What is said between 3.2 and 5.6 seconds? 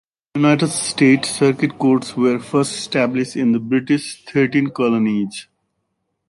in the British Thirteen Colonies.